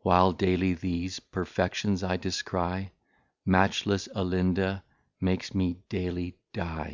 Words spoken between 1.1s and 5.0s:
Perfections I discry, Matchless Alinda